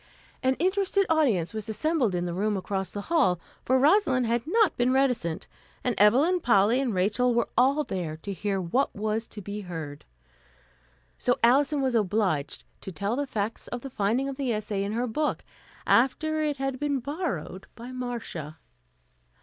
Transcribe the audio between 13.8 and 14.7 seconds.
the finding of the